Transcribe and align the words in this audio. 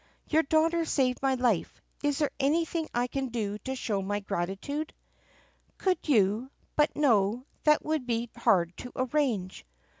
"Your 0.29 0.41
daughter 0.41 0.83
saved 0.83 1.21
my 1.21 1.35
life. 1.35 1.79
Is 2.01 2.17
there 2.17 2.31
anything 2.39 2.89
I 2.91 3.05
can 3.05 3.27
do 3.27 3.59
to 3.59 3.75
show 3.75 4.01
my 4.01 4.19
gratitude 4.19 4.95
4?" 5.77 5.77
"Could 5.77 6.09
you— 6.09 6.49
but 6.75 6.95
no, 6.95 7.45
that 7.65 7.85
would 7.85 8.07
be 8.07 8.31
hard 8.35 8.75
to 8.77 8.91
arrange." 8.95 9.63